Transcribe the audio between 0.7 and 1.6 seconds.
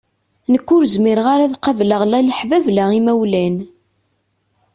ur zmireɣ ara ad